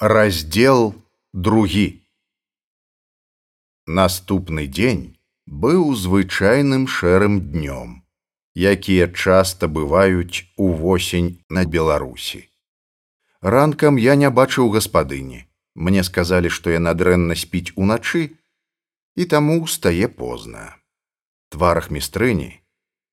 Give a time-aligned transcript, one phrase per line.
[0.00, 0.92] Раздел
[1.32, 2.02] другі.
[3.86, 5.14] Наступны дзень
[5.46, 8.02] быў звычайным шэрым днём,
[8.58, 12.50] якія часта бываюць увосень на Беларусі.
[13.38, 15.46] Ранкам я не бачыў гаспадыні.
[15.78, 18.34] Мне сказалі, што яна дрэнна спіць уначы
[19.14, 20.74] і таму стае позна.
[21.54, 22.58] Тварах містрыні,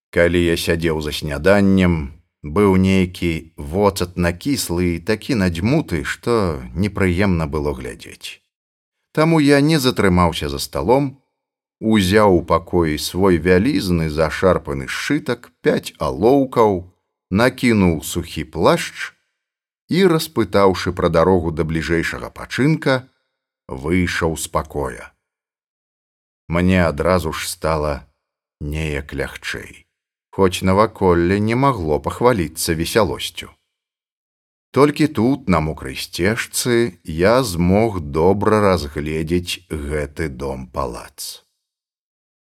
[0.10, 7.74] калі я сядзеў за сняданнем, быў нейкі воцат накіслы і такі надзьмуты, што непрыемна было
[7.74, 8.42] глядзець.
[9.14, 11.22] Таму я не затрымаўся за сталом,
[11.80, 16.90] узяў у пакоі свой вялізны зашарпаны сшытак пяць алоўкаў,
[17.30, 19.14] накінуў сухі плашч
[19.90, 23.08] і, распытаўшы пра дарогу да бліжэйшага пачынка,
[23.68, 25.14] выйшаў з пакоя.
[26.48, 28.08] Мне адразу ж стала
[28.60, 29.81] неяк лягчэй
[30.32, 33.52] хоць наваколле не магло пахваліцца весялосцю.
[34.72, 41.44] Толькі тут, на мокрай сцежцы, я змог добра разгледзець гэты дом палац.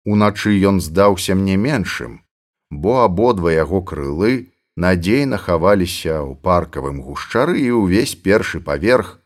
[0.06, 2.22] Уначы ён здаўся мне меншым,
[2.70, 9.18] бо абодва яго крылы надзейна хаваліся ў паркавым гушчары і ўвесь першы паверх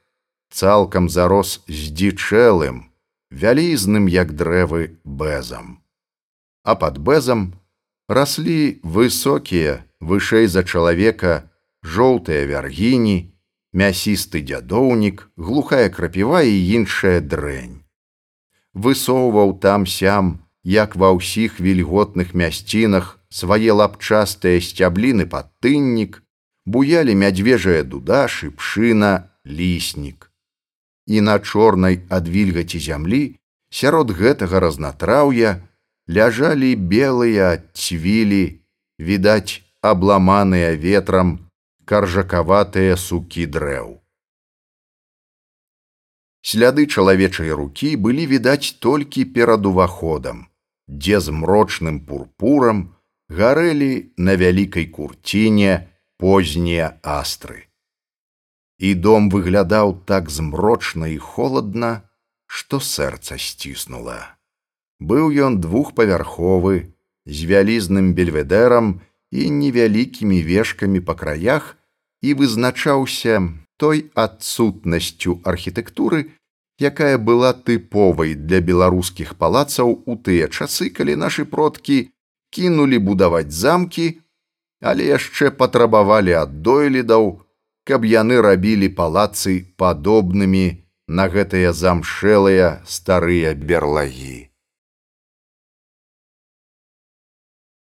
[0.55, 2.87] цалкам зарос здзічэлым,
[3.27, 5.83] вялізным як дрэвы бэзам.
[6.63, 7.59] А пад бэзам
[8.07, 11.49] раслі высокія вышэй за чалавека
[11.81, 13.33] жоўтыя вяргіні
[13.73, 17.81] мясісты дзядоўнік глухая крапіва і іншая дрэнь.
[18.73, 26.21] Высоўваў там сям як ва ўсіх вільготных мясцінах свае лапчастыя сцябліны падтыннік
[26.65, 30.31] буялі мядзвежая дуда шыпшына ліснік.
[31.05, 33.37] І на чорнай ад вільгаці зямлі
[33.69, 35.61] сярод гэтага разнатраўя
[36.09, 38.61] ляжалі белыя цвілі,
[38.97, 41.37] відаць, абламаныя ветрам
[41.85, 44.01] каржакаватыя сукі дрэў.
[46.45, 50.45] Сляды чалавечай рукі былі відаць толькі перад уваходам,
[50.89, 52.93] дзе змрочным пурпурам
[53.29, 55.89] гарэлі на вялікай курціне
[56.21, 57.65] познія астры.
[58.77, 62.05] І дом выглядаў так змрочна і холодна,
[62.45, 64.37] што сэрца сціснула.
[64.99, 66.95] Быў ён двухпавярховы,
[67.25, 69.01] з вялізным бельведэрам
[69.31, 71.75] і невялікімі вешкамі па краях
[72.21, 73.41] і вызначаўся
[73.77, 76.31] той адсутнасцю архітэктуры,
[76.79, 82.11] якая была тыповай для беларускіх палацаў у тыя часы, калі нашы продкі
[82.55, 84.21] кінулі будаваць замкі,
[84.79, 87.43] але яшчэ патрабавалі ад дойлідаў,
[87.83, 90.65] каб яны рабілі палацы падобнымі
[91.07, 94.54] на гэтыя замшэлыя старыя берлагі.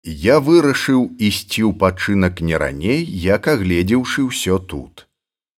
[0.09, 5.05] Я вырашыў ісці ў пачынак не раней, як агледзеўшы ўсё тут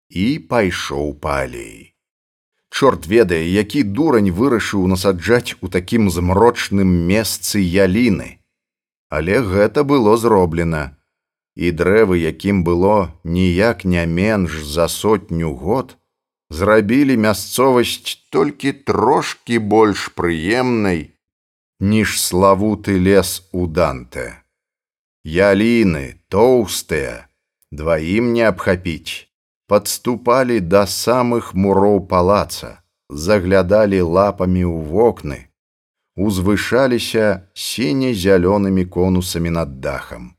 [0.10, 1.94] і пайшоў па алеі.
[2.74, 8.42] Чорт ведае, які дурань вырашыў насаджаць у такім змрочным месцы яліны.
[9.10, 10.98] Але гэта было зроблена.
[11.54, 15.98] І дрэвы, якім было ніяк не менш за сотню год,
[16.50, 21.10] зрабілі мясцовасць толькі трошкі больш прыемнай,
[21.80, 24.39] ніж славуты лес у данте.
[25.26, 27.28] Яліны тоўстыя,
[27.72, 29.28] дваім не абхапіць,
[29.68, 35.40] падступалі да самых муроў палаца, заглядалі лапамі ў вокны,
[36.16, 40.36] узвышаліся сіне-зялёнымі конусамі над дахам.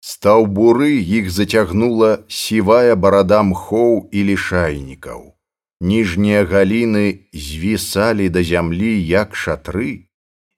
[0.00, 5.36] Стаўбуры іх зацягнула сівая барада мхоў і лішайнікаў
[5.80, 10.05] ніжнія галіны звісалі да зямлі як шатры,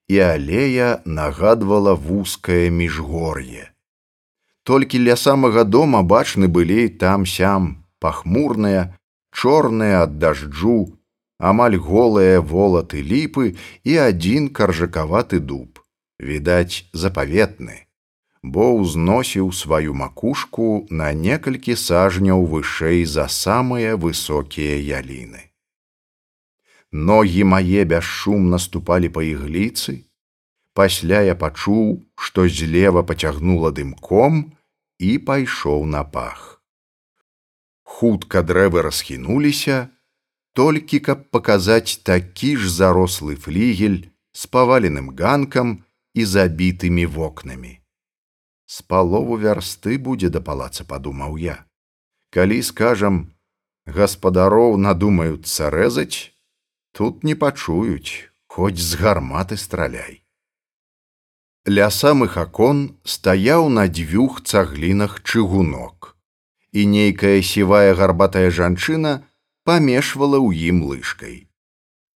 [0.09, 3.69] і алея нагадвала вузкае міжгор'е.
[4.63, 8.95] Толькі ля самага дома бачны былі там сям пахмурныя,
[9.31, 10.79] чорныя ад дажджу,
[11.39, 13.53] амаль голыя волаты ліпы
[13.83, 15.79] і адзін каржакаваты дуб,
[16.19, 17.85] відаць, запаветны
[18.43, 25.48] бо ўзносіў сваю макушку на некалькі сажняў вышэй за самыя высокія яліны.
[26.91, 30.09] Ногі мае бясшум наступалі па ігліцы,
[30.73, 34.57] пасля я пачуў, што злева пацягнула дымком
[34.97, 36.63] і пайшоў на пах.
[37.85, 39.89] Хутка дрэвы расхінуліся,
[40.57, 45.85] толькі каб паказаць такі ж зарослы флігель з паваленым ганкам
[46.17, 47.77] і забітымі вокнамі.
[48.65, 51.65] З палову вярсты будзе да палаца падумаў я.
[52.33, 53.29] Калі скажам
[53.85, 56.33] гаспадароў надумаюцца рэзаць
[56.91, 60.21] тут не пачуюць хоць з гарматы страляй
[61.69, 66.15] ля самых акон стаяў на дзвюх цаглінах чыгунок
[66.71, 69.13] і нейкая сівая гарбатая жанчына
[69.69, 71.37] памешвала ў ім лыжкай.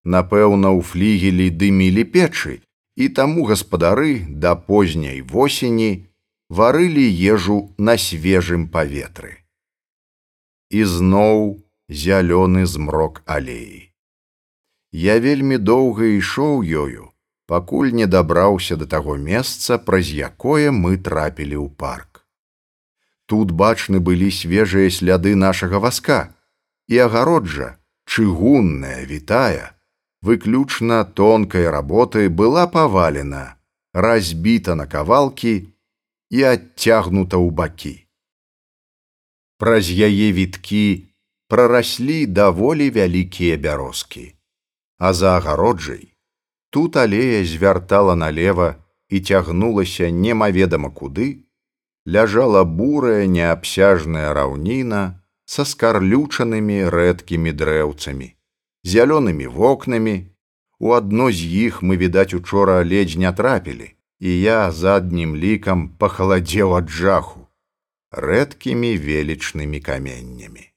[0.04, 2.60] Напэўна, у флігелі дымілі печы,
[2.96, 6.10] і таму гаспадары да позняй восені
[6.50, 9.46] варылі ежу на свежым паветры.
[10.70, 13.93] І зноў зялёны змрок алеі.
[14.94, 17.10] Я вельмі доўга ішоў ёю,
[17.50, 22.22] пакуль не дабраўся да таго месца, праз якое мы трапілі ў парк.
[23.26, 26.36] Тут бачны былі свежыя сляды нашага васка,
[26.86, 29.74] і агароджа, чыгунная, вітая,
[30.22, 33.58] выключна тонкай работы была павалена,
[33.94, 35.74] разбіта на кавалкі
[36.30, 37.96] і адцягнута ў бакі.
[39.58, 41.10] Праз яе віткі
[41.50, 44.38] прараслі даволі вялікія бярозкі,
[45.04, 46.14] а за агароджай.
[46.70, 48.76] Тут алея звяртала налево
[49.10, 51.44] і цягнулася немаведама куды,
[52.08, 55.02] ляжала бурая неабсяжная раўніна
[55.44, 58.30] са скарлючанымі рэдкімі дрэўцамі
[58.84, 60.16] зялёнымі вокнамі.
[60.80, 66.80] У адно з іх мы відаць учора ледзь не трапілі і я заднім лікам пахаладзеў
[66.80, 67.44] ад жаху
[68.12, 70.72] рэдкімі велічнымі каменнямі.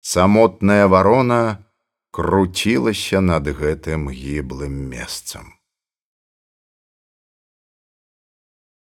[0.00, 1.64] Самотная варона
[2.10, 5.54] круцілася над гэтым гіблым месцам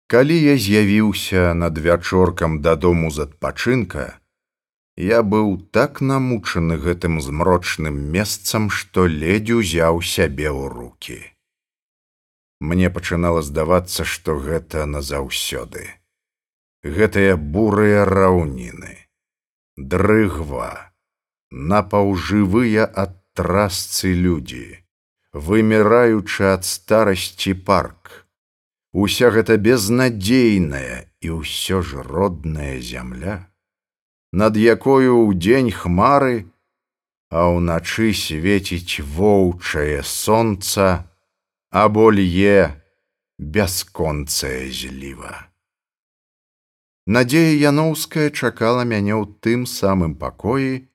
[0.09, 4.19] калі я з'явіўся над вячоркам дадому з адпачынка
[4.99, 11.19] Я быў так намучаны гэтым змрочным месцам, што ледзь узяў сябе ў руки.
[12.59, 15.87] Мне пачынала здавацца, што гэта назаўсёды.
[16.83, 19.07] Гэтыя бурыя раўніны,
[19.77, 20.88] дрыгва,
[21.51, 24.79] напаўжывыя ад трасцы людзі,
[25.33, 28.25] выміраючы ад старасці парк.
[28.93, 33.49] Уся гэта безнадзейная і ўсё ж родная зямля
[34.31, 36.45] над якою ў дзень хмары,
[37.33, 41.09] а ўначы свеціць воўчае сонца,
[41.69, 42.77] або лье
[43.37, 45.49] бясконцае зліва.
[47.09, 50.88] Надзея Яноўская чакала мяне ў тым самым пакоі,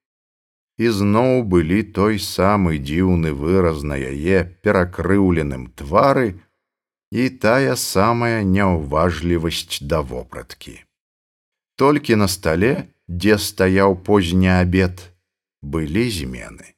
[0.79, 6.35] і зноў былі той самы дзіўны выраз на яе перакрыўленым твары
[7.15, 10.83] і тая самая няўважлівасць да вопраткі.
[11.79, 15.15] Толькі на стале дзе стаяў позні абед,
[15.63, 16.75] былі змены.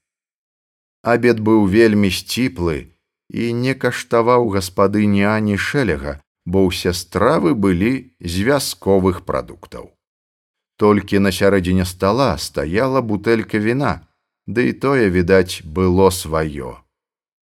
[1.02, 2.92] Абед быў вельмі сціплы
[3.32, 9.95] і не каштаваў гаспадыні ані шэлега, бо ўсе стравы былі з вясковых прадуктаў.
[10.76, 14.04] Толькі на сярэдзіне стала стаяла бутэлька віна,
[14.46, 16.76] ды і тое, відаць, было сваё,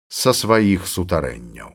[0.08, 1.74] са сваіх сутарэнняў.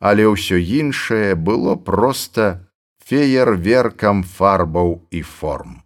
[0.00, 2.70] Але ўсё іншае было проста
[3.04, 5.80] феерверкам фарбаў і форм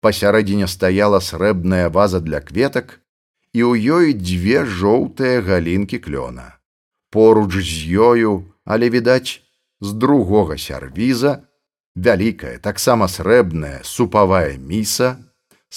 [0.00, 3.00] пасярэдзіне стаяла срэбная ваза для кветак
[3.56, 6.46] і ў ёй дзве жоўтыя галінкі клёна
[7.10, 8.32] поруч з ёю
[8.64, 9.40] але відаць
[9.80, 11.47] з другога сярвіза
[12.06, 15.16] вялікая таксама срэбная супавая міса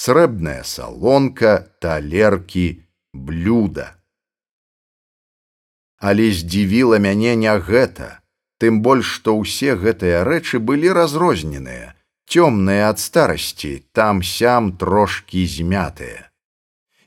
[0.03, 1.53] срэбная салонка
[1.83, 2.67] талеркі
[3.13, 3.87] блюда
[5.97, 8.11] але здзівіла мяне не гэта
[8.61, 11.95] тым больш што ўсе гэтыя рэчы былі разрозненыя
[12.31, 16.31] цёмныя ад старасці, там сям трошкі змятыя.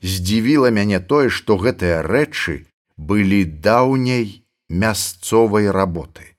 [0.05, 2.69] Здзівіла мяне тое, што гэтыя рэчы
[3.01, 6.34] былі даўняй мясцовай работы.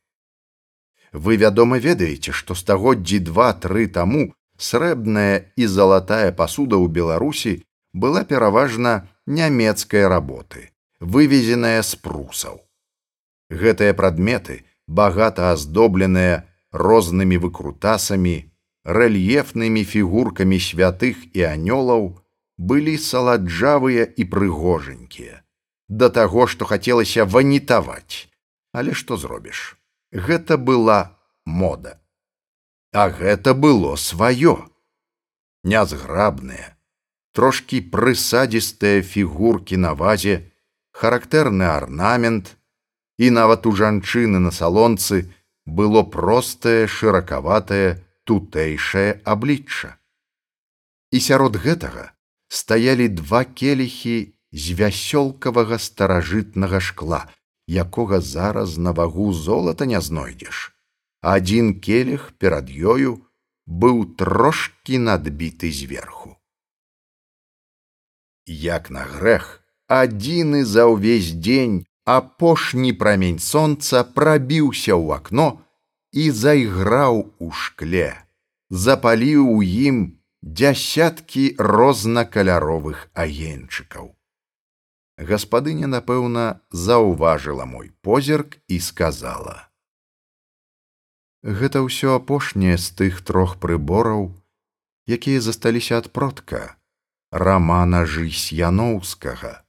[1.16, 7.54] Вы, вядома, ведаеце, што стагоддзі два-тры таму срэбная і залатая пасуда ў Беларусі
[7.96, 12.60] была пераважна нямецкай работы, вывезеная з прусаў.
[13.48, 16.44] Гэтыя прадметы, багата аздобленыя
[16.76, 18.36] рознымі выкрутасамі,
[18.84, 22.12] рэльефнымі фігуркамі святых і анёлаў
[22.60, 25.48] былі саладжавыя і прыгожанькія.
[25.88, 28.28] Да таго што хацелася ванітаваць.
[28.76, 29.75] Але што зробіш
[30.16, 31.00] гэта была
[31.46, 32.00] мода
[32.92, 34.56] а гэта было сваё
[35.64, 36.76] нязграбныя
[37.36, 40.36] трошкі прысадзістыя фігуркі на вазе
[40.96, 42.56] характэрны арнамент
[43.20, 45.28] і нават у жанчыны на салонцы
[45.66, 49.98] было простае шыракаватае тутэйшае аблічча.
[51.12, 52.12] І сярод гэтага
[52.48, 54.18] стаялі два келіхі
[54.52, 57.26] з вясёлкавага старажытнага шкла,
[57.68, 60.72] якога зараз на вагу золата не знойдзеш.
[61.22, 63.22] Адзін келіх перад ёю
[63.66, 66.38] быў трошкі надбіты зверху.
[68.46, 75.66] Як на грэх, адзіны за ўвесь дзень апошні прамень сонца прабіўся ў акно,
[76.14, 78.26] і зайграў у шкле.
[78.70, 84.15] запаліў у ім дзясяткі рознакаляровых агеньчыкаў.
[85.18, 89.72] Гаспадыня, напэўна, заўважыла мой позірк і сказала:
[91.44, 94.36] «Гэта ўсё апошняе з тых трох прыбораў,
[95.08, 96.76] якія засталіся ад продка
[97.36, 99.64] рамана жысь яноўскага.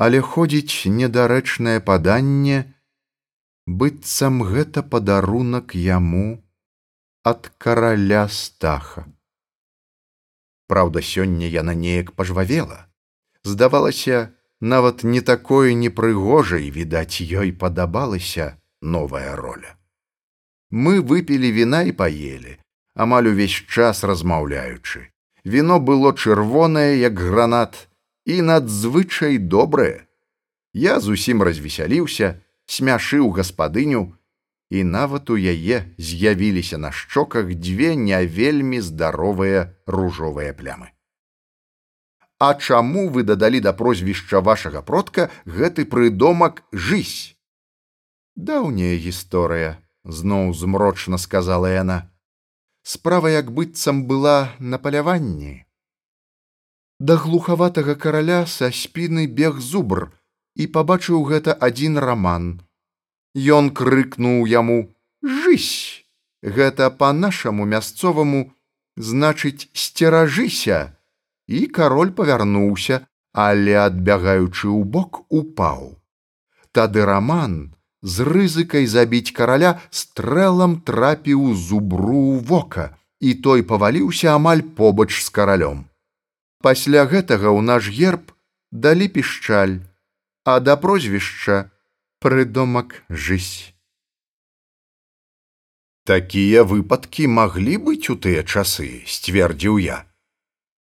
[0.00, 2.74] Але ходзіць недарэчнае паданне,
[3.66, 6.42] быццам гэта падарунак яму
[7.28, 9.04] ад караля стаха.
[10.66, 12.88] Праўда, сёння яна неяк пажвавела.
[13.44, 14.32] Здавалася,
[14.62, 19.74] нават не такое непрыгожай, відаць, ёй падабалася новая роля.
[20.70, 22.56] Мы выпілі віна і паелі,
[22.94, 25.10] амаль увесь час размаўляючы.
[25.44, 27.90] Віно было чырвонае, як гранат,
[28.24, 30.06] і надзвычай добрае.
[30.72, 32.38] Я зусім развесяліўся,
[32.70, 34.14] смяшыў гаспадыню,
[34.70, 40.94] і нават у яе з'явіліся на шчоках дзве не вельмі здаровыя ружовыя плямы.
[42.42, 47.38] А чаму вы дадалі да прозвішча вашага продка гэты прыдомак жысь?
[48.34, 51.98] Даўняя гісторыя, зноў змрочна сказала яна.
[52.82, 55.52] Справа як быццам была на паляванні.
[56.98, 60.10] Да глухаватага караля са спіны бег зубр
[60.58, 62.48] і пабачыў гэта адзін раман.
[63.58, 64.90] Ён крыкнуў яму:
[65.22, 66.02] «Жысь!
[66.42, 68.42] Гэта па-нашаму мясцоваму,
[68.96, 70.98] значыць, сцеражыся,
[71.52, 75.98] і кароль павярнуўся, але адбягаючы ў бок упаў.
[76.72, 82.86] Тады раман з рызыкай забіць караля стрэлам трапіў зубру ў вока,
[83.22, 85.84] і той паваліўся амаль побач з каралём.
[86.62, 88.32] Пасля гэтага ў наш герб
[88.70, 89.78] далі пішчаль,
[90.44, 91.70] а да прозвішча
[92.18, 93.74] прыдомак жысь.
[96.02, 100.02] Такія выпадкі маглі быць у тыя часы, сцвердзіў я.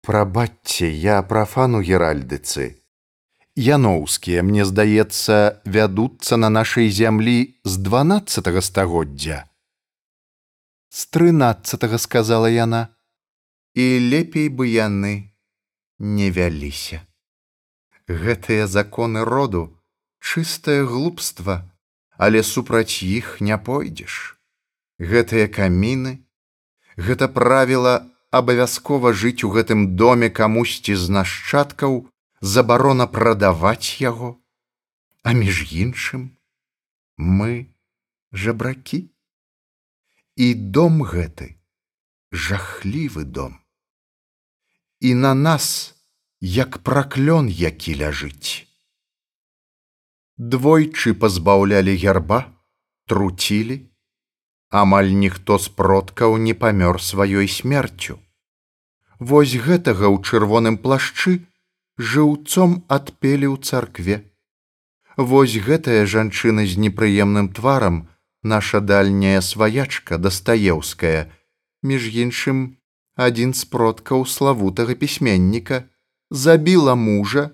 [0.02, 2.80] Прабачце, я прафану геральдыцы.
[3.56, 9.44] Яноўскія, мне здаецца, вядуцца на нашай зямлі з дванаццатого стагоддзя.
[10.88, 12.88] З трынаццатого сказала яна,
[13.74, 15.36] і лепей бы яны
[15.98, 17.04] не вяліся.
[18.08, 19.76] Гэтыя законы роду
[20.18, 21.70] чыстае глупства,
[22.16, 24.40] але супраць іх не пойдзеш.
[24.98, 26.24] Гэтыя каміны,
[26.96, 32.06] гэта правіла абавязкова жыць у гэтым доме камусьці з нашчадкаў
[32.40, 34.38] забарона прадаваць яго.
[35.22, 36.30] А між іншым
[37.18, 37.68] мы
[38.32, 39.10] жабракі.
[40.36, 41.60] І дом гэты
[42.32, 43.58] жахлівы дом.
[45.00, 45.94] І на нас
[46.40, 48.64] як праклён які ляжыць.
[50.38, 52.48] Двойчы пазбаўлялі герба
[53.04, 53.89] труцілі
[54.70, 58.18] амаль ніхто з продкаў не памёр сваёй смерцю.
[59.18, 61.44] Вось гэтага ў чырвоным плашчы
[61.98, 64.16] жыўцом адпелі ў царкве.
[65.16, 68.08] Вось гэтая жанчына з непрыемным тварам,
[68.42, 71.28] наша дальняя сваячка дастаеўская,
[71.82, 72.78] між іншым,
[73.16, 75.84] адзін з продкаў славутага пісьменніка
[76.30, 77.50] забіла мужа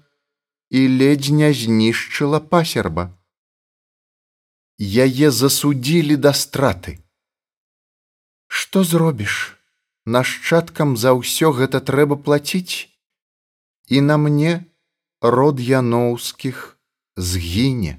[0.70, 3.10] і ледзь не знішчыла пасерба.
[4.78, 7.00] Яе засудзілі да страты.
[8.56, 9.32] Што зробіш?
[10.14, 12.88] Нашчадкам за ўсё гэта трэба плаціць.
[13.92, 14.52] І на мне
[15.20, 16.62] род яноўскіх
[17.20, 17.92] згіне.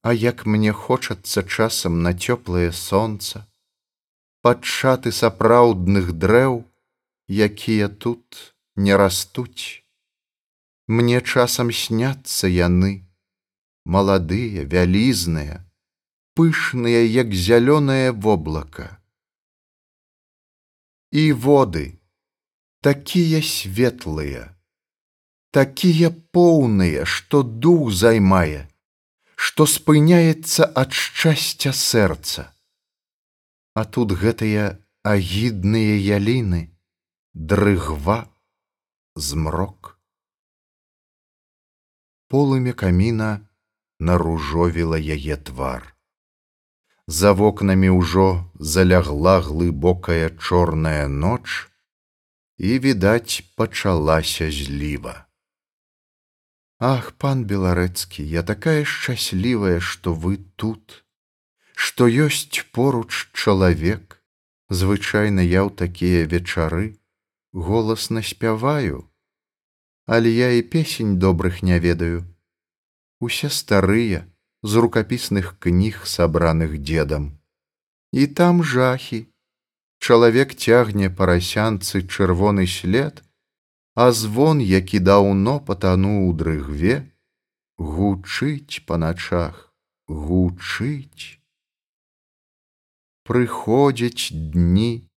[0.00, 3.44] А як мне хочацца часам на цёплае сонца,
[4.40, 6.64] падчаты сапраўдных дрэў,
[7.28, 8.40] якія тут
[8.76, 9.84] не растуць.
[10.86, 12.94] Мне часам сняцца яны,
[13.84, 15.60] маладыя, вялізныя,
[16.32, 18.88] пышныя, як зялёнае воблака
[21.10, 21.98] і воды
[22.80, 24.54] такія светлыя,
[25.50, 28.68] такія поўныя, што дух займае,
[29.34, 32.52] што спыняецца ад шчасця сэрца.
[33.74, 36.62] А тут гэтыя агідныя яліны,
[37.34, 38.28] дрыгва,
[39.14, 39.94] змрок.
[42.28, 43.48] Полымя каміна
[43.98, 45.97] наружовіла яе твар.
[47.08, 51.64] За вокнамі ўжо залягла глыбокая чорная ноч,
[52.60, 55.24] і, відаць, пачалася зліва.
[56.78, 61.00] Ах, пан беларэцкі, я такая шчаслівая, што вы тут,
[61.72, 64.20] што ёсць поруч чалавек,
[64.68, 67.00] звычайна я ў такія вечары
[67.56, 69.08] голасна спяваю,
[70.04, 72.28] але я і песень добрых не ведаю.
[73.18, 74.28] Усе старыя,
[74.62, 77.34] з рукапісных кніг сабраных дзедам
[78.12, 79.26] і там жахі
[79.98, 83.22] Чалавек цягне парасянцы чырвоны след,
[83.94, 87.10] а звон, які даўно патануў у дрыгве,
[87.78, 89.74] гучыць па начах,
[90.06, 91.42] гучыць.
[93.26, 95.10] Прыходзяць дні,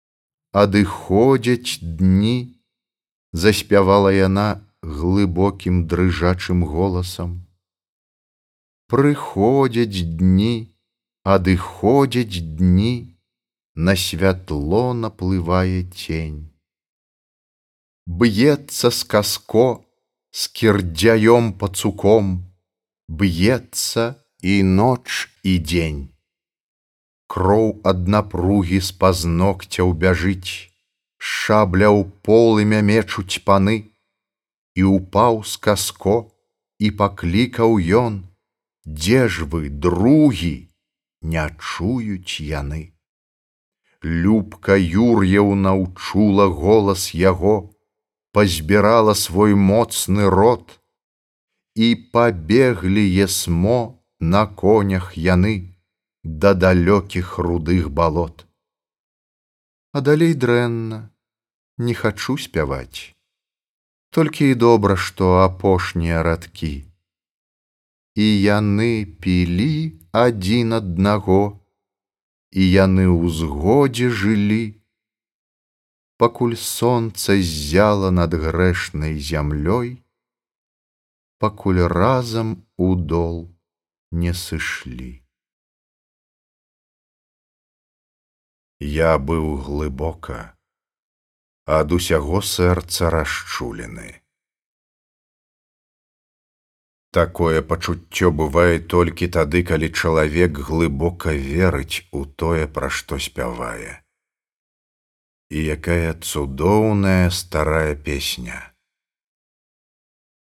[0.51, 2.57] адыходзяць дні,
[3.31, 7.40] заспявала яна глыбокім дрыжачым голасам.
[8.91, 10.67] Прыходзяць дні,
[11.23, 13.15] адыходзяць дні,
[13.75, 16.51] на святло наплывае тень.
[18.03, 19.67] Б'ецца з каско
[20.35, 22.33] з кірдзяём пацуком,
[23.07, 24.03] б'ецца
[24.43, 25.07] і ноч
[25.43, 26.01] і дзень.
[27.31, 30.67] Кроў ад напругі з пазногцяў бяжыць,
[31.15, 33.77] шабля ў полымя мечуць паны,
[34.75, 36.17] і упаў з каско
[36.83, 38.19] і паклікаў ён,
[38.85, 40.69] Дзе ж вы, другі,
[41.21, 42.97] не чуюць яны.
[44.01, 47.69] Любка Юр'еўна ўчула голас яго,
[48.33, 50.81] пазбірала свой моцны рот,
[51.75, 55.77] і пабеглі есмо на конях яны
[56.23, 58.45] да далёкіх рудых балот.
[59.93, 61.13] А далей дрэнна,
[61.77, 63.13] не хачу спяваць,
[64.09, 66.90] толькі і добра, што апошнія радкі.
[68.15, 71.63] І яны пілі адзін аднаго,
[72.51, 74.75] і яны ў згодзе жылі.
[76.19, 80.03] Пакуль сонца ззяла над грэшнай зямлёй,
[81.39, 83.49] пакуль разам у дол
[84.11, 85.23] не сышлі.
[88.81, 90.57] Я быў глыбока,
[91.65, 94.20] ад усяго сэрца расчулены.
[97.11, 103.99] Такое пачуццё бывае толькі тады, калі чалавек глыбока верыць у тое, пра што спявае.
[105.51, 108.59] І якая цудоўная старая песня.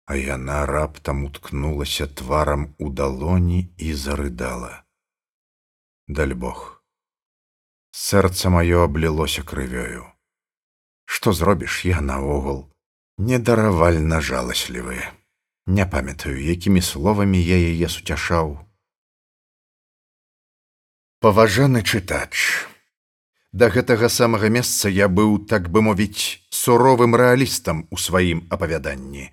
[0.04, 4.84] А яна раптам уткнулася тварам у далоні і зарыдала.
[6.08, 6.82] Даль Бог.
[7.96, 10.04] Сэрца маё аблілося крывёю.
[11.06, 12.68] Што зробіш я наогул,
[13.16, 15.08] недаравальна жаласлівыя.
[15.70, 18.58] Не памятаю, якімі словамі я яе суцяшаў.
[21.22, 22.66] Паважаны чытач.
[23.54, 29.30] Да гэтага самага месца я быў, так бы мовіць, суровым рэалістам у сваім апавяданні.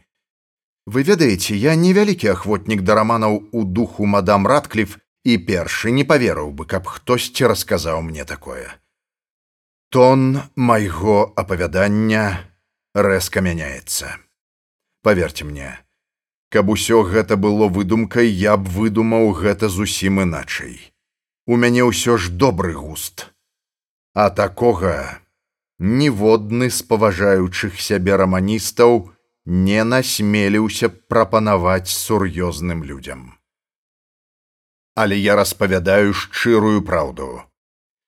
[0.86, 4.94] Вы ведаеце, я невялікі ахвотнік да раманаў у духу мадам Радкліф
[5.26, 8.78] і першы не паверыў бы, каб хтосьці расказаў мне такое.
[9.90, 12.30] Тон майго апавядання
[12.94, 14.22] рэзка мяняецца.
[15.02, 15.74] Паверьте мне,
[16.50, 20.80] Каб усё гэта было выдумкай, я б выдумаў гэта зусім іначай.
[21.46, 23.28] У мяне ўсё ж добры густ.
[24.14, 25.22] А такога
[25.80, 29.12] ніводны з паважаючых сябе раманістаў
[29.46, 33.34] не насмеліўся прапанаваць сур'ёзным людзям.
[34.96, 37.44] Але я распавядаю шчырую праўду.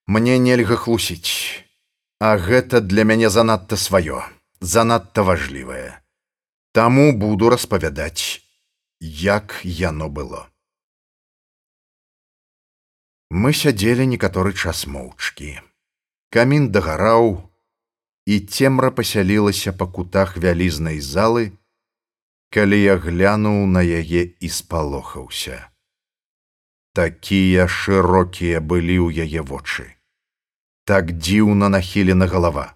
[0.06, 1.64] Мне нельга хлусіць,
[2.20, 4.20] А гэта для мяне занадта сваё,
[4.60, 6.00] занадта важлівае.
[6.72, 8.46] Таму буду распавядаць,
[9.00, 10.46] як яно было.
[13.30, 15.58] Мы сядзелі некаторы час моўчкі.
[16.30, 17.50] Камін дагараў,
[18.26, 21.50] і цемра пасялілася па кутах вялізнай залы,
[22.54, 25.66] калі я глянуў на яе і спалохаўся.
[26.94, 29.90] Такія шырокія былі ў яе вочы.
[30.86, 32.74] Так дзіўна нахілена галава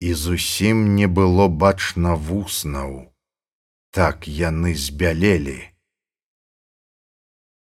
[0.00, 3.10] і зусім не было бачна вуснаў,
[3.90, 5.58] так яны збялелі.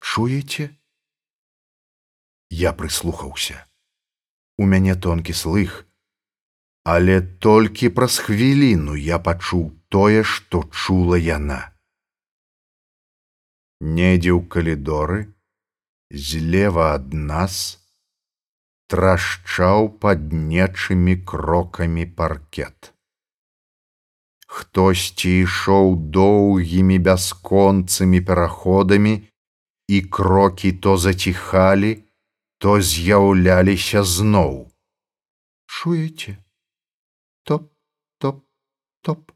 [0.01, 0.71] Чуеце?
[2.51, 3.67] Я прыслухаўся.
[4.57, 5.85] У мяне тонкі слых,
[6.85, 11.75] але толькі праз хвіліну я пачуў тое, што чула яна.
[13.81, 15.35] Недзе ў калідоры,
[16.11, 17.84] злева ад нас,
[18.95, 22.93] трашчаў пад нечымі крокамі паркет.
[24.47, 29.15] Хтосьці ішоў доўгімі бясконцымі пераходамі,
[29.89, 31.93] і крокі то заціхалі,
[32.59, 34.71] то з'яўляліся зноў.
[35.67, 36.39] Чуеце?
[37.45, 37.67] топ
[38.19, 38.45] топ
[39.03, 39.33] топ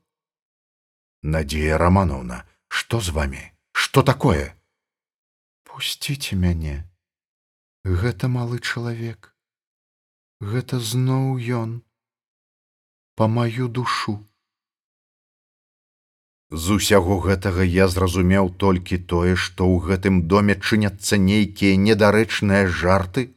[1.22, 3.42] Надзея романовна что з вами
[3.72, 4.56] что такое
[5.64, 6.76] пусціце мяне
[7.84, 9.34] гэта малы чалавек
[10.40, 11.70] гэта зноў ён
[13.18, 14.12] па маю душу.
[16.50, 23.34] З усяго гэтага я зразумеў толькі тое, што ў гэтым доме чыняцца нейкія недарэчныя жарты,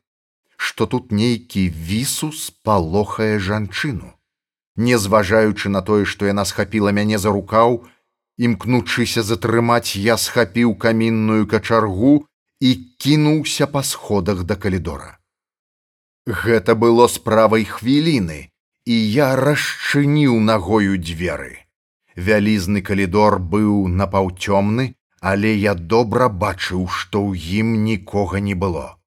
[0.55, 4.13] што тут нейкі вісус палохае жанчыну.
[4.77, 7.81] Не зважаючы на тое, што яна схапіла мяне за рукаў,
[8.37, 12.13] імкнучыся затрымаць, я схапіў камінную качаргу
[12.61, 15.20] і кінуўся па сходах да калідора.
[16.27, 18.49] Гэта было справай хвіліны,
[18.85, 21.65] і я расчыніў нагою дзверы.
[22.15, 28.97] Вялізны калідор быў напаўцёмны, але я добра бачыў, што ў ім нікога не было.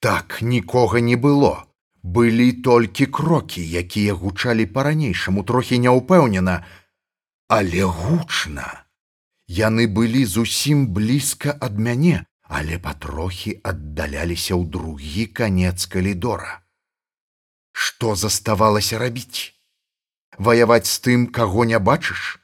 [0.00, 1.66] Так нікога не было.
[2.02, 6.62] Былі толькі крокі, якія гучалі па-ранейшаму трохі няўпэўнена,
[7.48, 8.86] але гучна.
[9.46, 16.62] Яны былі зусім блізка ад мяне, але патрохі аддаляліся ў другі канец калідора.
[17.72, 19.52] Што заставалася рабіць?
[20.38, 22.38] Ваяваць з тым, каго не бачыш?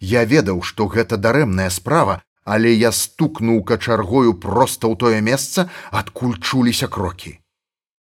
[0.00, 6.36] Я ведаў, што гэта дарэмная справа, але я стукнуў качаргою проста ў тое месца, адкуль
[6.38, 7.38] чуліся крокі.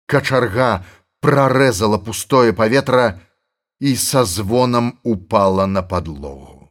[0.06, 0.86] Качарга
[1.22, 3.22] прарэзала пустое паветра
[3.80, 6.70] і са звонам упала на падлогу.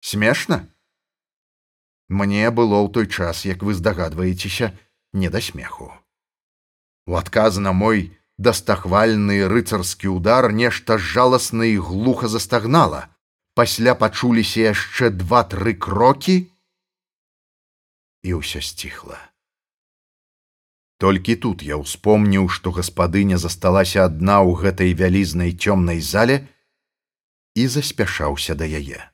[0.00, 0.68] Смешна?
[2.08, 4.72] Мне было ў той час, як вы здагадваецеся,
[5.12, 5.92] не да смеху.
[7.06, 13.08] У адказ на мой дастахвальны рыцарскі удар нешта жаласна і глуха застагнала.
[13.54, 16.46] Пасля пачуліся яшчэ два-тры крокі,
[18.22, 19.18] і ўсё сціхла.
[20.98, 26.46] Толькі тут я ўспомніў, што гаспадыня засталася адна ў гэтай вялізнай цёмнай зале
[27.54, 29.06] і заспяшаўся да яе.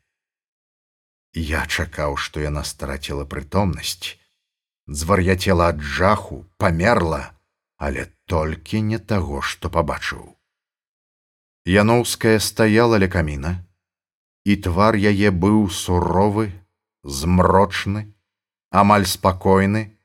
[1.35, 4.15] Я чакаў, што яна страціла прытомнасць,
[4.87, 7.35] звар'яцела ад жаху, памерла,
[7.77, 10.39] але толькі не таго, што пабачыў.
[11.67, 13.67] Яноўская стаяла ля каміна,
[14.45, 16.53] і твар яе быў суровы,
[17.03, 18.15] змрочны,
[18.71, 19.99] амаль спакойны,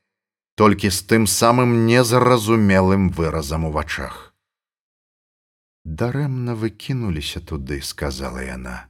[0.56, 4.34] толькі з тым самым незразумелым выразам у вачах.
[5.84, 8.89] Дарэмна выкінуліся туды, сказала яна.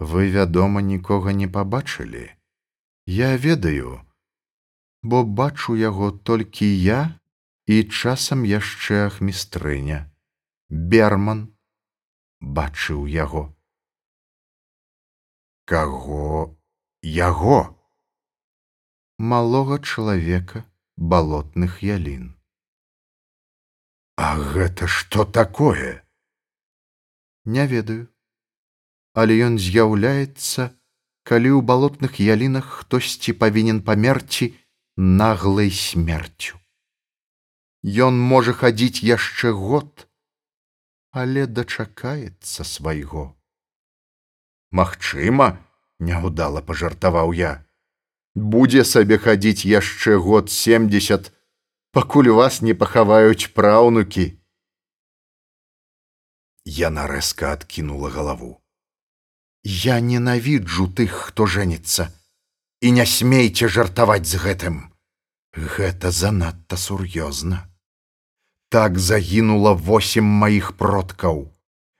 [0.00, 2.32] Вы, вядома, нікога не пабачылі.
[3.06, 4.00] Я ведаю,
[5.02, 7.20] бо бачу яго толькі я
[7.66, 9.98] і часам яшчэ ахмістрыня.
[10.70, 11.42] Берман
[12.40, 13.42] бачыў яго.
[15.68, 16.56] Каго?
[17.02, 17.58] Яго?
[19.18, 20.64] Малога чалавека
[20.96, 22.24] балотных ялін.
[24.16, 25.92] А гэта што такое?
[27.44, 28.08] Не ведаю
[29.24, 30.70] але ён з'яўляецца
[31.28, 34.54] калі ў балотных ялінах хтосьці павінен памерці
[34.96, 36.60] наглай смерцю
[37.82, 40.06] Ён можа хадзіць яшчэ год,
[41.16, 43.32] але дачакаецца свайго.
[44.70, 45.56] Магчыма,
[45.98, 47.64] няўдала пажартаваў я.
[48.34, 51.32] Будзе сабе хадзіць яшчэ год семьдесят,
[51.92, 54.36] пакуль вас не пахаваюць праўнукі.
[56.68, 58.60] Яна рэзка адкінула галаву.
[59.64, 62.08] Я ненавіджу тых, хто жэніцца,
[62.80, 64.76] і не смейце жартаваць з гэтым.
[65.52, 67.68] Гэта занадта сур'ёзна.
[68.70, 71.52] Так загінула восем маіх продкаў.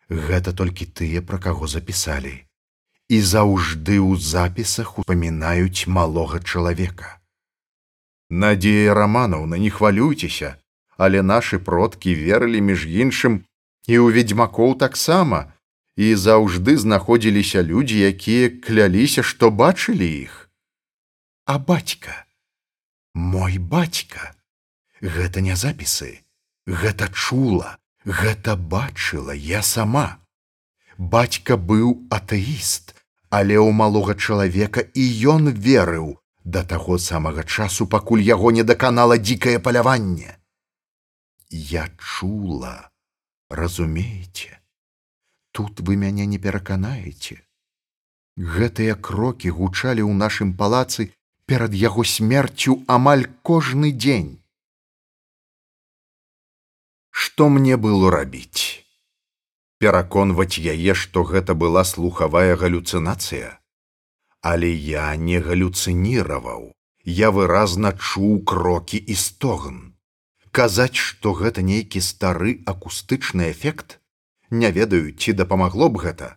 [0.08, 2.46] Гэта толькі тыя, пра каго запісалі.
[3.10, 7.20] І заўжды ў запісах упамінаюць малога чалавека.
[8.30, 10.56] Надзея раманаўна, не хвалюйцеся,
[10.96, 13.42] але нашы продкі верылі між іншым
[13.90, 15.52] і ў ведзьмакоў таксама,
[16.00, 20.48] і заўжды знаходзіліся людзі, якія кляліся, што бачылі іх.
[21.44, 22.24] А бацька,
[23.14, 24.32] мой бацька,
[25.02, 26.12] гэта не запісы,
[26.70, 30.20] Гэта чула, гэта бачыла я сама.
[30.98, 32.94] Бацька быў атэіст,
[33.30, 39.16] але ў малога чалавека і ён верыў да таго самага часу, пакуль яго не даканала
[39.18, 40.38] дзікае паляванне.
[41.50, 42.92] Я чула,
[43.48, 44.59] разумееце,
[45.52, 47.42] тут вы мяне не пераканаеце.
[48.36, 51.12] Гэтыя крокі гучалі ў нашым палацы
[51.50, 54.38] перад яго смерцю амаль кожны дзень.
[57.10, 58.86] Што мне было рабіць?
[59.82, 63.60] Пераконваць яе што гэта была слухавая галюцынацыя?
[64.40, 66.72] Але я не галюцыніраваў.
[67.04, 69.78] Я выразна чуў крокі і стогн.
[70.52, 73.99] Казаць што гэта нейкі стары акустычны эфект
[74.50, 76.28] не ведаю ці дапамагло б гэта.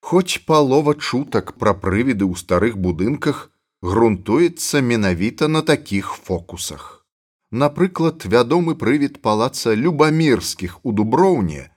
[0.00, 3.50] Хоць палова чутак пра прывіды ў старых будынках
[3.82, 7.06] грунтуецца менавіта на такіх фокусах.
[7.52, 11.70] Напрыклад, вядомы прывід палаца любамірскіх у дуброўне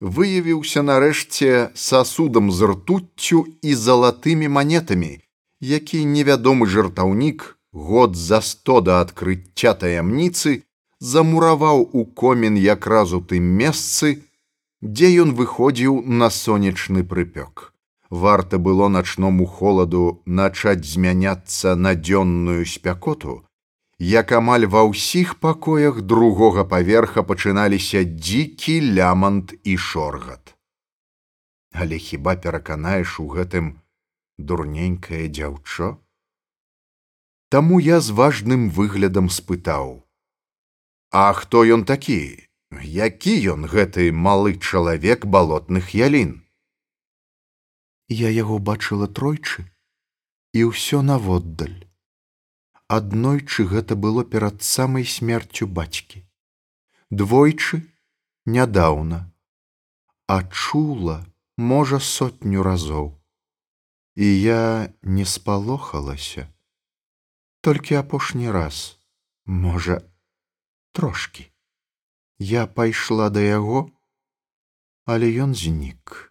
[0.00, 5.18] выявіўся нарэшце сасудам з ртуццю і залатымі манетамі,
[5.60, 10.62] які невядомы жартаўнік год за сто да адкрыцця таямніцы
[11.00, 14.22] замураваў у комін якраз у тым месцы,
[14.82, 17.72] дзе ён выходзіў на сонечны прыпёк.
[18.10, 23.44] Варта было начному холаду начаць змяняцца на дзённую спякоту,
[23.98, 30.56] як амаль ва ўсіх пакоях другога паверха пачыналіся дзікі лямант і шоргат.
[31.74, 33.76] Але хіба пераканаеш у гэтым
[34.38, 35.98] дурненькае дзяўчо?
[37.50, 40.04] Таму я з важным выглядам спытаў:
[41.12, 42.47] «А хто ён такі?
[42.70, 46.44] Які ён гэты малы чалавек балотных ялін?
[48.08, 49.64] Я яго бачыла тройчы
[50.52, 51.88] і ўсё наводдаль.
[52.88, 56.24] Аднойчы гэта было перад самай смерцю бацькі.
[57.10, 57.82] Двойчы
[58.44, 59.32] нядаўна,
[60.26, 61.24] а чула,
[61.56, 63.16] можа сотню разоў.
[64.16, 66.48] І я не спалохалася,
[67.60, 68.98] толькі апошні раз,
[69.46, 70.02] можа,
[70.92, 71.52] трошки.
[72.38, 73.90] Я пайшла да яго,
[75.06, 76.30] але ён знік.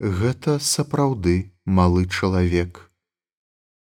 [0.00, 2.92] Гэта сапраўды малы чалавек.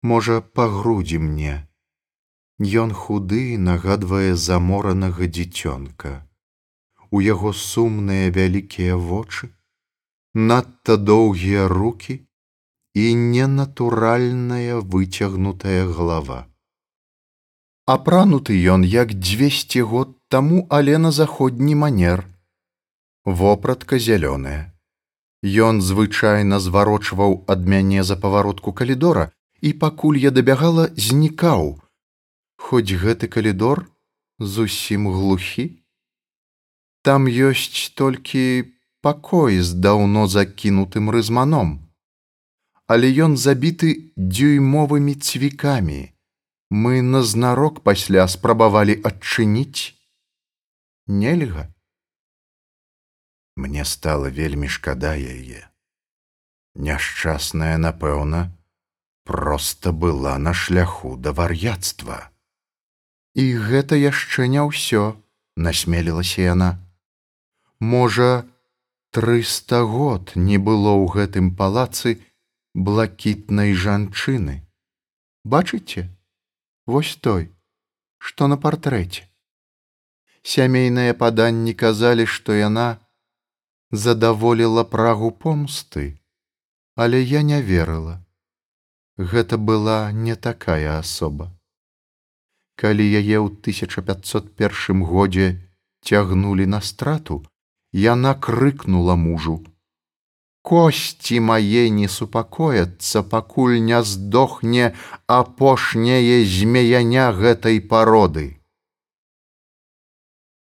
[0.02, 1.56] Можа, па грудзі мне.
[2.60, 6.28] Ён худы нагадвае заморанага дзіцёнка.
[7.08, 9.48] У яго сумныя вялікія вочы,
[10.34, 12.20] надта доўгія руки
[12.92, 16.46] і ненатуральная выцягнутая галава.
[17.88, 22.26] Апрануты ён як дзвесце год таму, але на заходні манер.
[23.24, 24.70] Вопратка зялёная.
[25.42, 31.82] Ён звычайна зварочваў ад мяне за паваротку калідора і пакуль я дабягала знікаў.
[32.56, 33.86] Хоць гэты калідор
[34.38, 35.82] зусім глухі.
[37.02, 41.90] Там ёсць толькі пакой з даўно закінутым рызманом.
[42.86, 46.02] Але ён забіты дзюймовымі цвікамі.
[46.70, 49.99] Мы назнарок пасля спрабавалі адчыніць.
[51.10, 51.74] Нельга.
[53.56, 55.66] Мне стала вельмі шкада яе.
[56.78, 58.54] Няшчасная, напэўна,
[59.26, 62.30] проста была на шляху да вар'яцтва.
[63.34, 65.18] І гэта яшчэ не ўсё,
[65.56, 66.70] насмелілася яна.
[67.80, 68.46] Можа,
[69.10, 72.22] трыста год не было ў гэтым палацы
[72.74, 74.62] блакітнай жанчыны.
[75.42, 76.06] Бачыце,
[76.86, 77.50] вось той,
[78.22, 79.29] што на партрэце.
[80.42, 82.96] Сямейныя паданні казалі, што яна,
[83.92, 86.18] задаволіла прагу помсты,
[86.96, 88.24] але я не верыла.
[89.18, 91.50] Гэта была не такая асоба.
[92.76, 95.48] Калі яе ў 1501 годзе
[96.00, 97.44] цягнулі на страту,
[97.92, 99.60] яна крыкнула мужу:
[100.62, 104.94] «Косці мае не супакояцца, пакуль не здохне
[105.26, 108.59] апошняе змеяня гэтай пароды.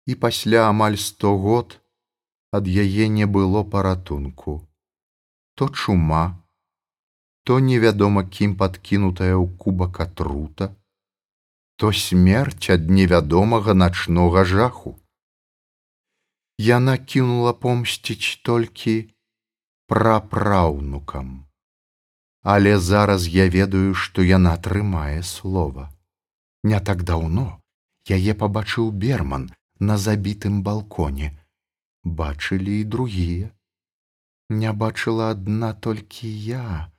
[0.06, 1.80] І пасля амаль сто год,
[2.54, 4.62] ад яе не было паратунку.
[5.54, 6.24] То чума,
[7.42, 10.70] то невядома кім падкінутая ў кубак атрута,
[11.76, 14.94] то смерць ад невядомага начнога жаху.
[16.58, 18.96] Яна кінула помсціць толькі
[19.90, 21.44] прапраўнукам.
[22.42, 25.90] Але зараз я ведаю, што яна трымае слова.
[26.62, 27.60] Не так даўно
[28.06, 31.32] яе пабачыў берман на забітым балконе,
[32.04, 33.50] бачылі і другія.
[34.48, 36.92] Не бачыла адна толькі я,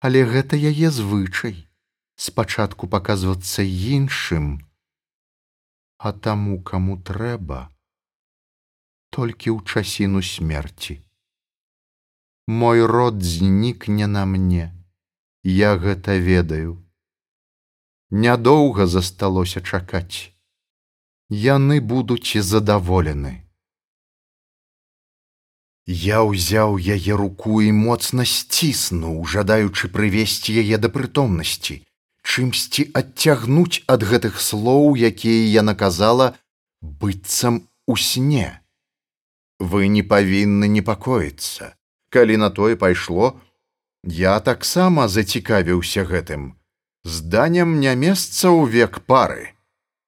[0.00, 1.68] але гэта яе звычай
[2.18, 4.66] спачатку паказвацца іншым,
[5.98, 7.70] а таму, каму трэба,
[9.14, 10.98] толькі ў часіну смерці.
[12.48, 14.74] Мой род знікне на мне,
[15.44, 16.82] я гэта ведаю.
[18.10, 20.32] Нядоўга засталося чакаць.
[21.30, 23.44] Яны будуць задаволены.
[25.84, 31.84] Я ўзяў яе руку і моцна сціснуў, жадаючы прывесці яе да прытомнасці,
[32.24, 36.32] чымсьці адцягнуць ад гэтых слоў, якія я наказала
[36.80, 38.64] быццам у сне.
[39.60, 41.76] Вы не павінны непакоіцца.
[42.08, 43.36] Калі на тое пайшло,
[44.04, 46.56] я таксама зацікавіўся гэтым.
[47.04, 49.57] Зданнем не месца ў век пары.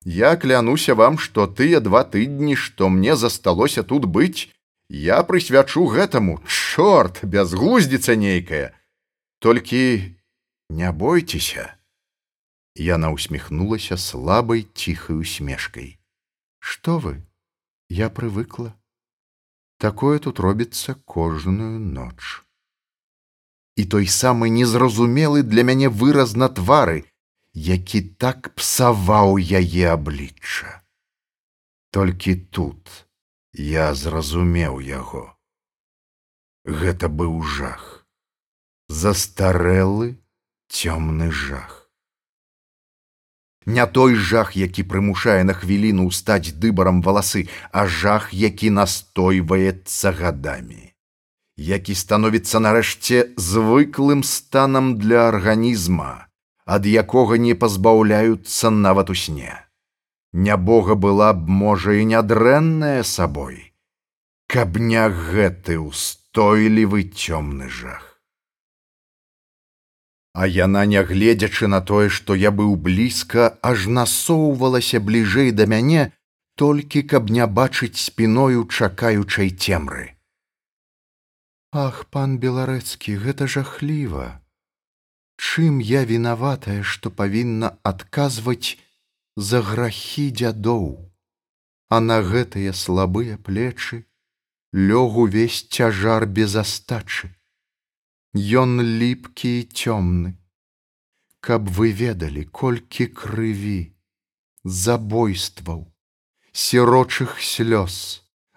[0.05, 4.49] Я клянуся вам, што тыя два тыдні, што мне засталося тут быць,
[4.89, 6.41] я прысвячу гэтаму.
[6.47, 8.73] Чорт бязглуздзіца нейкая!
[9.41, 10.17] Толькі
[10.71, 11.77] не бойцеся.
[12.75, 15.99] Яна усміхнулася слабай ціхай усмешкай.
[16.61, 17.23] Что вы?
[17.89, 18.73] Я прывыкла.
[19.79, 22.45] Такое тут робіцца кожную ноч.
[23.77, 27.05] І той самы незразумелы для мяне выраз на твары
[27.55, 30.81] які так псаваў яе аблічча
[31.91, 32.87] Толькі тут
[33.53, 35.35] я зразумеў яго.
[36.63, 38.07] Гэта быў жах.
[38.87, 40.15] Застарэлы
[40.71, 41.91] цёмны жах.
[43.67, 50.95] Не той жах, які прымушае на хвіліну стаць дыбарам валасы, а жах, які настойваецца гадамі,
[51.59, 56.30] які становіцца нарэшце звыклым станам для арганізма,
[56.77, 59.55] ад якога не пазбаўляюцца нават у сне.
[60.33, 63.57] Нябога была б, можа, і нядрэнная сабой,
[64.47, 68.07] каб не гэты устойлівы цёмны жах.
[70.33, 76.13] А яна, нягледзячы на тое, што я быў блізка, аж насоўвалася бліжэй да мяне,
[76.55, 80.15] толькі каб не бачыць спіною чакаючай цемры.
[81.73, 84.29] Ах, пан беларэцкі, гэта жахліва.
[85.41, 88.77] Чым я вінаватая, што павінна адказваць
[89.37, 90.91] за грахі дзядоў,
[91.89, 94.05] А на гэтыя слабыя плечы
[94.73, 97.31] лёг увесь цяжар без астачы.
[98.35, 100.37] Ён ліпкі і цёмны,
[101.41, 103.97] Каб вы ведалі, колькі крыві,
[104.63, 105.89] забойстваў,
[106.53, 107.97] сірочых слёз,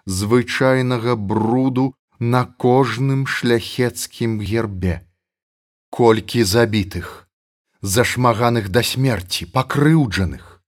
[0.04, 5.00] звычайнага бруду на кожным шляхецкім гербе,
[5.94, 7.28] колькі забітых,
[7.80, 10.60] зашмаганых да смерці, пакрыўджаных.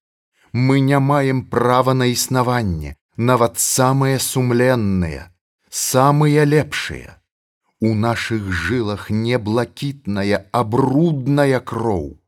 [0.52, 5.24] Мы не маем права на існаванне, нават самыя сумленныя,
[5.68, 7.18] самыя лепшыя.
[7.80, 12.22] У нашых жылах не блакітная, а брудная кроў.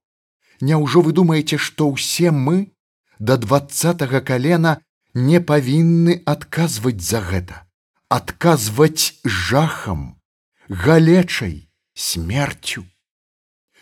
[0.61, 2.74] Няўжо вы думаеце, што ўсе мы
[3.20, 4.82] да двадцатого калена
[5.14, 7.62] не павінны адказваць за гэта,
[8.11, 10.18] адказваць жахам,
[10.66, 11.67] галечай,
[11.98, 12.87] смерцю.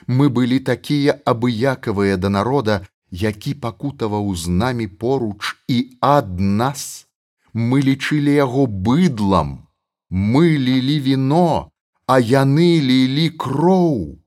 [0.08, 7.06] Мы былі такія абыякавыя да народа, які пакутаваў з намі поруч і ад нас,
[7.52, 9.66] мы лічылі яго быдлам,
[10.10, 11.70] Мы лілі віно,
[12.06, 14.22] а яны лілі кроў.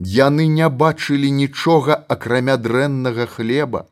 [0.00, 3.86] Яны не бачылі нічога, акрамя дрэннага хлеба.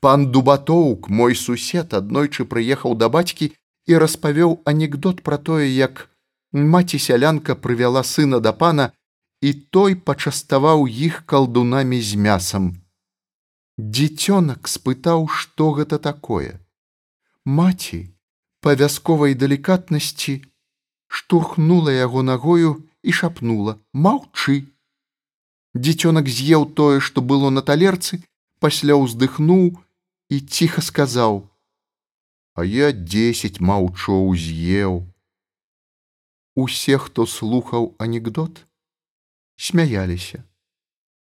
[0.00, 3.50] Пан Дубатоўк, мой сусед, аднойчы прыехаў да бацькі
[3.86, 6.08] і распавёў анекдот пра тое, як
[6.52, 8.92] маці сялянка прывяла сына да пана,
[9.40, 12.74] і той пачаставаў іх калдунамі з мясам.
[13.78, 16.58] Дзіцёнак спытаў, што гэта такое.
[17.44, 18.08] Маці,
[18.60, 20.40] па вясковай далікатнасці
[21.06, 24.64] штурхнула яго нагою і шапнула маўчы.
[25.76, 28.24] Дзіцёнак з'еў тое, што было на талерцы,
[28.58, 29.76] пасля ўздыхнуў
[30.32, 31.44] і ціха сказаў:
[32.56, 35.04] «А я дзесяць маўчоў з'еў.
[36.56, 38.66] Усе, хто слухаў анекдот,
[39.56, 40.44] смяяліся,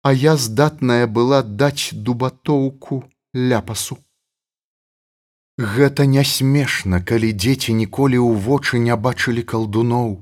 [0.02, 3.96] А я здатная была даць дубатоўку ляпасу.
[5.56, 10.20] Гэта не смешна, калі дзеці ніколі ў вочы не бачылі калдуноў,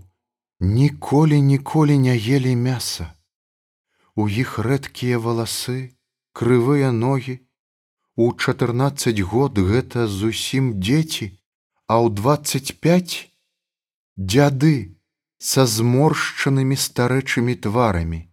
[0.60, 3.08] ніколі ніколі не елі мяса.
[4.14, 5.98] У іх рэдкія валасы,
[6.30, 7.40] крывыя ногі.
[8.14, 11.32] У чатырнаццаць год гэта зусім дзеці,
[11.90, 13.32] а ў двадцать пять
[14.16, 14.98] дзяды
[15.38, 18.29] са зморшчанымі старэчымі тварамі.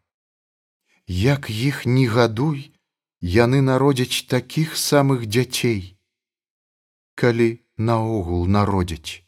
[1.08, 2.74] Як іх не гадуй,
[3.22, 6.00] яны народзяць такіх самых дзяцей
[7.20, 7.48] калі
[7.90, 9.24] наогул народзяць.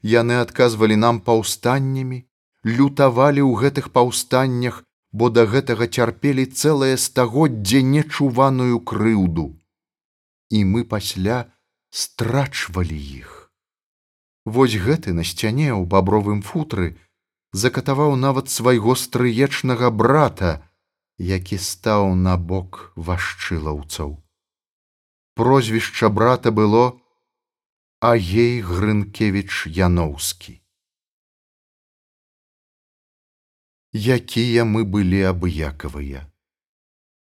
[0.00, 2.20] Яны адказвалі нам паўстаннямі,
[2.64, 4.80] лютавалі ў гэтых паўстаннях,
[5.12, 9.46] бо да гэтага цярпелі цэлае стагоддзе нечуваную крыўду.
[10.48, 11.38] І мы пасля
[11.90, 13.39] страчвалі іх.
[14.54, 16.86] Вось гэты на сцяне ў бабровым футры
[17.62, 20.50] закатаваў нават свайго стрыечнага брата,
[21.22, 24.16] які стаў на бок вашчылаўцаў.
[25.38, 26.98] Прозвішча брата было
[28.00, 30.56] Агей Грынкевич Яноўскі.
[34.18, 36.26] Якія мы былі абыякавыя.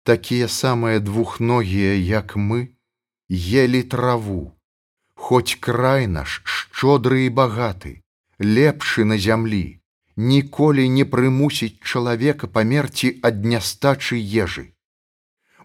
[0.06, 2.62] Такія самыя двухногія, як мы,
[3.30, 4.40] елі траву,
[5.20, 6.40] Хоць край наш
[6.80, 8.00] шчодры і багаты,
[8.40, 9.80] лепшы на зямлі,
[10.16, 14.64] ніколі не прымусіць чалавека памерці ад нястачы ежы.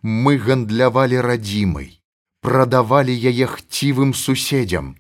[0.04, 1.88] Мы гандлявалі радзімай,
[2.44, 5.00] прадавалі яе хцівым суседзям,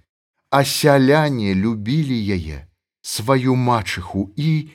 [0.55, 2.63] а сяляне любілі яе
[3.03, 4.71] сваю мачыху і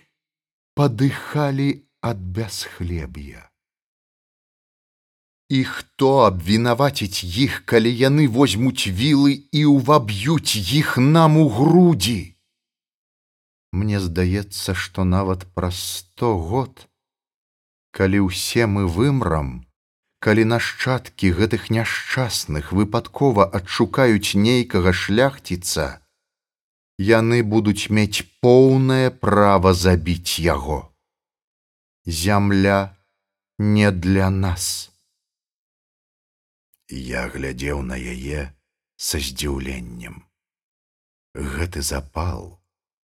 [0.76, 1.70] падыхалі
[2.04, 3.49] ад бясхлеб'я.
[5.50, 12.38] І хто абвінаваціць іх, калі яны возьмуць вілы і ўваб'юць іх нам у грудзі?
[13.72, 16.86] Мне здаецца, што нават праз сто год,
[17.90, 19.66] калі ўсе мы вымрам,
[20.22, 25.88] калі нашчадкі гэтых няшчасных выпадкова адшукаюць нейкага шляхціца,
[26.98, 30.94] яны будуць мець поўнае права забіць яго.
[32.06, 32.94] Зямля
[33.58, 34.89] не для нас.
[36.90, 38.50] Я глядзеў на яе
[38.98, 40.26] са здзіўленнем.
[41.34, 42.58] Гэты запал,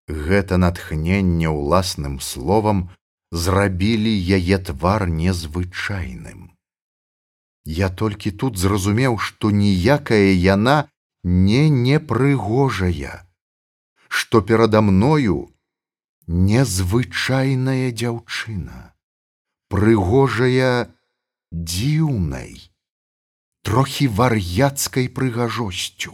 [0.07, 2.91] гэта натхненне ўласным словам
[3.31, 6.51] зрабілі яе твар незвычайным.
[7.63, 10.91] Я толькі тут зразумеў, што ніякая яна
[11.23, 13.23] не непрыгожая,
[14.07, 15.47] што перада мною
[16.27, 18.95] незвычайная дзяўчына,
[19.71, 20.91] прыгожая
[21.51, 22.67] дзіўнай,
[23.67, 26.13] трохі вар'яцкай прыгажосцю.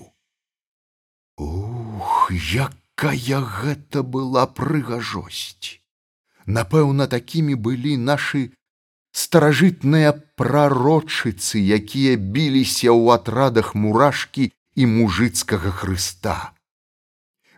[1.38, 5.78] Ух, якая гэта была прыгажосць!
[6.50, 8.42] Напэўна, такімі былі нашы
[9.14, 16.58] старажытныя прарочыцы, якія біліся ў атрадах мурашкі і мужыцкага хрыста.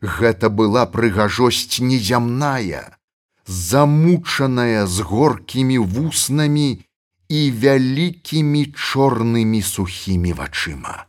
[0.03, 2.99] Гэта была прыгажосць незямная,
[3.47, 6.83] замучаная з горкімі вуснамі
[7.29, 11.07] і вялікімі чорнымі сухімі вачыма.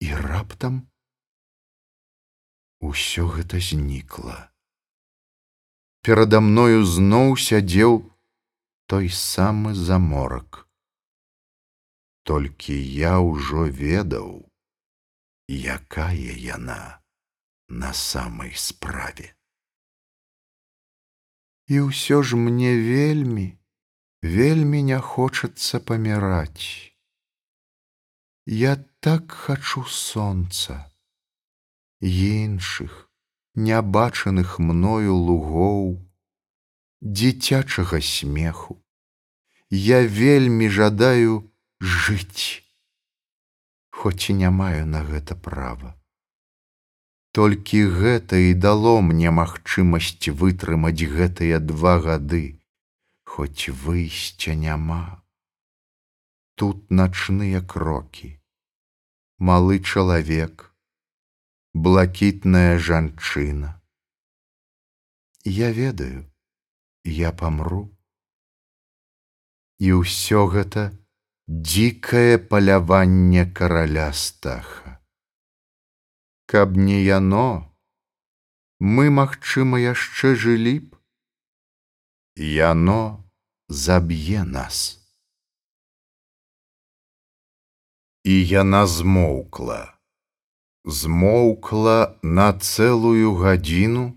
[0.00, 0.90] І раптам,
[2.80, 4.48] Усё гэта знікла.
[6.00, 8.08] Перада мною зноў сядзеў
[8.88, 10.64] той самы заморак.
[12.24, 14.48] Толькі я ўжо ведаў,
[15.52, 17.04] якая яна
[17.68, 19.36] на самай справе.
[21.68, 23.59] І ўсё ж мне вельмі,
[24.22, 26.92] вельмі не хочацца паміраць.
[28.46, 30.90] Я так хачу сонца
[32.00, 33.08] іншых
[33.54, 36.00] нябачаных мною лугоў
[37.00, 38.76] дзіцячага смеху.
[39.70, 41.48] Я вельмі жадаю
[41.80, 42.64] жыць
[43.90, 45.94] хоць і не маю на гэта права.
[47.32, 52.59] Толькі гэта і дало мне магчымасць вытрымаць гэтыя два гады
[53.30, 55.04] хоць выйсця няма
[56.62, 58.34] тут начныя крокі
[59.40, 60.66] малы чалавек
[61.72, 63.80] блакітная жанчына.
[65.44, 66.26] Я ведаю,
[67.04, 67.96] я памру.
[69.78, 70.90] І ўсё гэта
[71.48, 75.00] дзікае паляванне караля стаха.
[76.44, 77.72] Каб не яно,
[78.80, 81.00] мы, магчыма, яшчэ жылі б,
[82.36, 83.19] Яно
[83.70, 84.98] заб'е нас.
[88.24, 89.80] І яна змоўкла
[90.84, 94.16] змоўкла на цэлую гадзіну,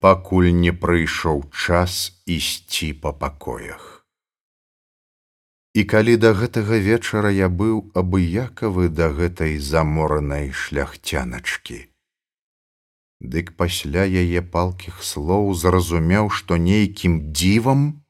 [0.00, 4.06] пакуль не прыйшоў час ісці па пакоях.
[5.74, 11.86] І калі да гэтага вечара я быў абыякавы да гэтай заморанай шляхцяначкі.
[13.20, 18.02] Дык пасля яе палкіх слоў зразумеў, што нейкім дзівам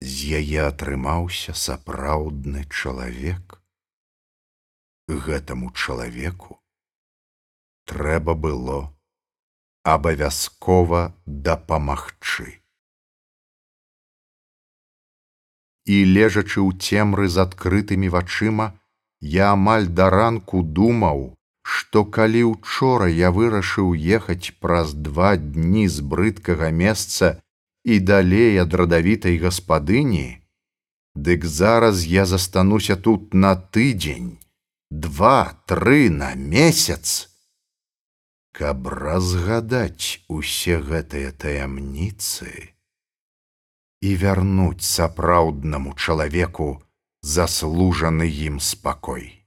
[0.00, 3.60] з яе атрымаўся сапраўдны чалавек
[5.26, 6.60] гэтаму чалавеку
[7.90, 8.78] трэба было
[9.82, 12.60] абавязкова дапамагчы.
[15.90, 18.66] І лежачы ў цемры з адкрытымі вачыма,
[19.20, 26.04] я амаль да ранку думаў, што калі учора я вырашыў ехаць праз два дні з
[26.12, 27.40] брыдкага месца
[27.84, 30.40] і далей ад радавітай гаспадыні,
[31.14, 34.38] дык зараз я застануся тут на тыдзень
[34.90, 37.30] два тры на месяц
[38.52, 42.50] каб разгадаць усе гэтыя таямніцы
[44.02, 46.82] і вярнуць сапраўднаму чалавеку
[47.22, 49.39] заслужаны ім спакой